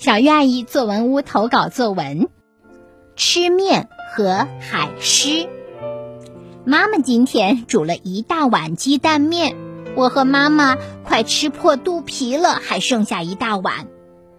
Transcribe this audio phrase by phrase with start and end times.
[0.00, 2.30] 小鱼阿姨作文屋投稿作文：
[3.16, 5.46] 吃面和海狮。
[6.64, 9.54] 妈妈今天煮了一大碗鸡蛋面，
[9.96, 13.88] 我和妈妈快吃破肚皮了，还剩下一大碗。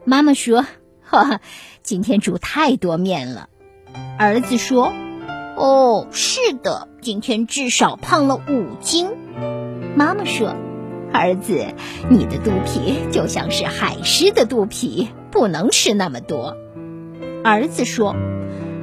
[0.04, 0.66] 妈妈说
[1.06, 1.42] ：“哈哈，
[1.84, 3.48] 今天煮太多面了。”
[4.18, 4.92] 儿子说
[5.58, 9.12] ：“哦，是的，今天至少胖了五斤。”
[9.96, 10.56] 妈妈说
[11.14, 11.68] ：“儿子，
[12.10, 16.55] 你的肚皮就像是海狮的肚皮。”不能吃那么多，
[17.44, 18.16] 儿子说：“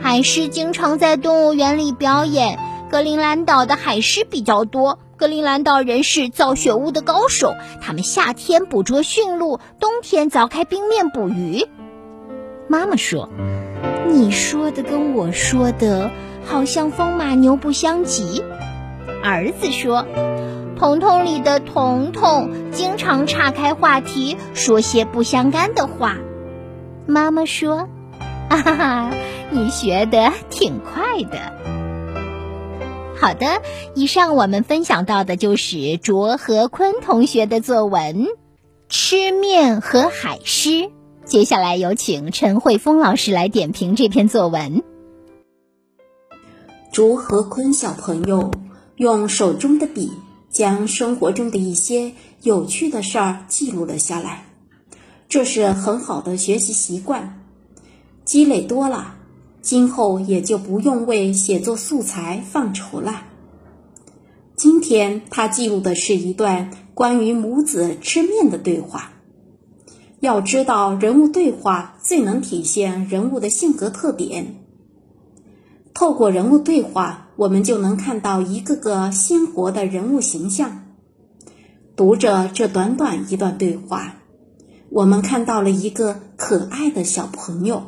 [0.03, 2.59] 海狮经常在动物园里表演。
[2.91, 4.99] 格陵兰岛的海狮比较多。
[5.17, 11.67] 格陵兰岛人是造雪屋的高手，他们夏天捕捉驯鹿，冬天凿开冰面捕鱼。”
[12.67, 13.29] 妈妈说
[14.09, 16.11] ：“你说的跟我说的
[16.45, 18.43] 好像风马牛不相及。”
[19.23, 20.07] 儿子说。
[20.79, 26.15] 彤彤里的彤彤经常岔开话题，说些不相干的话。
[27.09, 27.89] 妈妈说
[28.51, 29.11] ：“哈哈，
[29.51, 31.55] 你学的挺快的。”
[33.19, 33.63] 好的，
[33.95, 38.27] 以上我们分享到的就是卓和坤同学的作文
[38.91, 40.69] 《吃面和海狮》。
[41.25, 44.83] 接下来有请陈慧峰老师来点评这篇作文。
[46.93, 48.51] 卓和坤小朋友
[48.97, 50.13] 用手中的笔，
[50.51, 54.45] 将生活中的一些有趣的事儿记录了下来。
[55.29, 57.45] 这是很好的学习习惯，
[58.25, 59.17] 积累多了，
[59.61, 63.25] 今后也就不用为写作素材犯愁了。
[64.57, 69.13] 今天他记录的是一段关于母子吃面的对话。
[70.19, 74.65] 要知道，人物对话最能体现人物的性格特点。
[75.93, 80.87] 透过人物对话，我们就能看到一个个鲜活的人物形象。
[81.95, 84.15] 读着这短短一段对话。
[84.91, 87.83] 我们看到了一个可爱的小朋友，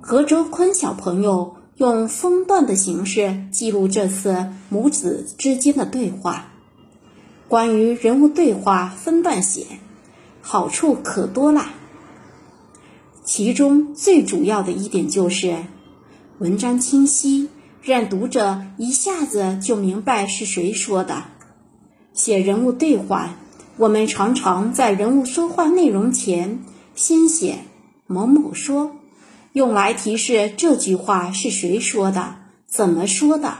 [0.00, 6.52] 何周坤小朋友用分段的形式记录这次母子之间的对话。
[7.48, 9.66] 关于人物对话分段写，
[10.40, 11.70] 好处可多啦。
[13.24, 15.56] 其中最主要的一点就是
[16.38, 17.48] 文章清晰，
[17.82, 21.24] 让读者一下子就明白是谁说的。
[22.14, 23.38] 写人物对话。
[23.78, 26.58] 我们常常在人物说话内容前
[26.94, 27.60] 先写
[28.06, 28.96] “某某说”，
[29.54, 33.56] 用来提示这句话是谁说的、怎么说的。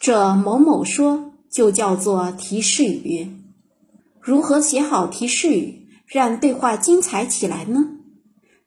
[0.00, 3.28] 这“某某说”就叫做提示语。
[4.18, 7.90] 如何写好提示语，让对话精彩起来呢？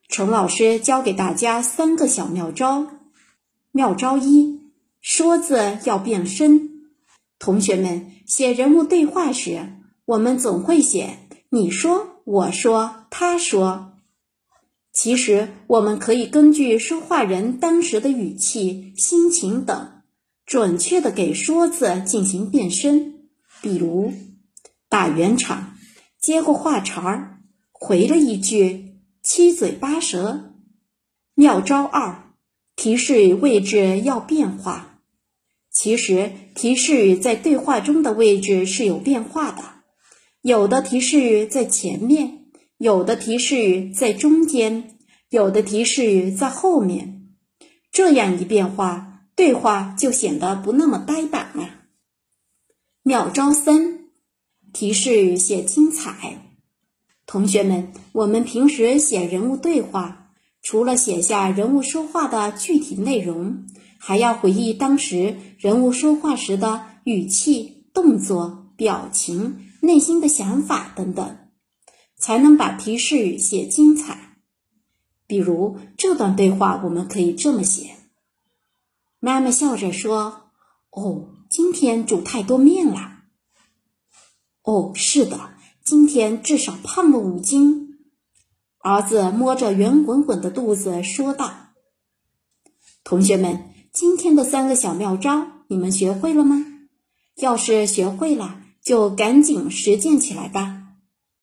[0.07, 2.85] 陈老师教给大家三个小妙招。
[3.71, 4.59] 妙招一：
[5.01, 6.69] 说字要变声。
[7.39, 9.69] 同学们写人物对话时。
[10.09, 13.93] 我们总会写“你说”“我说”“他说”，
[14.91, 20.01] 其实我们可以根据说话人当时的语气、心情等，
[20.47, 23.29] 准确的给“说”字进行变声。
[23.61, 24.11] 比如
[24.89, 25.77] 打圆场，
[26.19, 27.41] 接过话茬儿，
[27.71, 30.55] 回了一句“七嘴八舌”。
[31.35, 32.33] 妙招二：
[32.75, 35.01] 提示位置要变化。
[35.71, 39.63] 其实提示语在对话中的位置是有变化的。
[40.41, 42.45] 有的提示在前面，
[42.77, 44.97] 有的提示在中间，
[45.29, 47.35] 有的提示在后面。
[47.91, 51.69] 这样一变化，对话就显得不那么呆板了。
[53.03, 54.05] 妙招三：
[54.71, 56.53] 提示写精彩。
[57.25, 63.65] 同学们，我们平时写人物对话，除了写下人物说话的具体内容，
[63.97, 69.65] 还要回忆当时人物说话时的语气、动作、表情。
[69.81, 71.49] 内心的想法等等，
[72.17, 74.37] 才能把提示语写精彩。
[75.25, 77.95] 比如这段对话，我们可以这么写：
[79.19, 80.51] 妈妈笑着说
[80.91, 83.23] ：“哦，今天煮太多面了。
[84.63, 85.51] ”“哦，是的，
[85.83, 87.99] 今天至少胖了五斤。”
[88.81, 91.73] 儿子摸着圆滚滚的肚子说道。
[93.03, 96.65] 同学们，今天的三个小妙招，你们学会了吗？
[97.37, 100.78] 要是学会了，就赶紧实践起来吧。